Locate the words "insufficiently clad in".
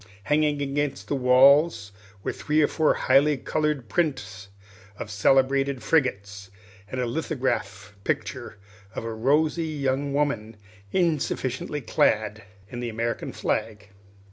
10.91-12.79